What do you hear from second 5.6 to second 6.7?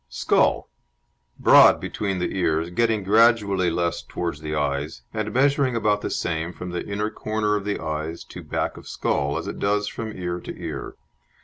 about the same